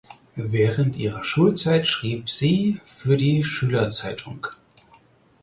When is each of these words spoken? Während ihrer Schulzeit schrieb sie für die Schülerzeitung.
Während 0.35 0.95
ihrer 0.97 1.23
Schulzeit 1.23 1.87
schrieb 1.87 2.27
sie 2.27 2.81
für 2.85 3.17
die 3.17 3.43
Schülerzeitung. 3.43 4.47